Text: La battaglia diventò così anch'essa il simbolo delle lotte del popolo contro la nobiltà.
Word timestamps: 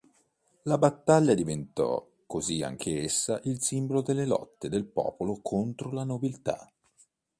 La 0.63 0.79
battaglia 0.79 1.35
diventò 1.35 2.03
così 2.25 2.63
anch'essa 2.63 3.39
il 3.43 3.61
simbolo 3.61 4.01
delle 4.01 4.25
lotte 4.25 4.67
del 4.67 4.83
popolo 4.85 5.39
contro 5.43 5.91
la 5.91 6.03
nobiltà. 6.03 6.71